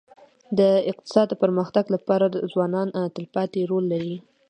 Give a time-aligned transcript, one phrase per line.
[0.57, 0.59] د
[0.91, 4.17] اقتصاد د پرمختګ لپاره ځوانان تلپاتې رول لري.